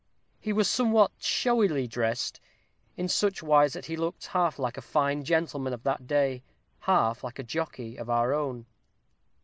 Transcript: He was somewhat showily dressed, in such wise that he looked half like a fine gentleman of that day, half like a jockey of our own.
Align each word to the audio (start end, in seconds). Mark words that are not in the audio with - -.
He 0.39 0.51
was 0.51 0.67
somewhat 0.67 1.11
showily 1.19 1.85
dressed, 1.87 2.39
in 2.97 3.07
such 3.07 3.43
wise 3.43 3.73
that 3.73 3.85
he 3.85 3.95
looked 3.95 4.25
half 4.25 4.57
like 4.57 4.75
a 4.75 4.81
fine 4.81 5.23
gentleman 5.23 5.73
of 5.73 5.83
that 5.83 6.07
day, 6.07 6.41
half 6.79 7.23
like 7.23 7.37
a 7.37 7.43
jockey 7.43 7.97
of 7.97 8.09
our 8.09 8.33
own. 8.33 8.65